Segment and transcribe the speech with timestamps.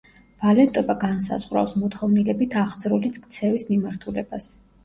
[0.43, 4.51] ვალენტობა განსაზღვრავს, მოთხოვნილებით აღძრული ქცევის მიმართულებას.